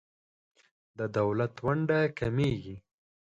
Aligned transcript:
د 0.97 0.99
دولت 1.17 1.53
ونډه 1.65 1.99
کمیږي. 2.19 2.75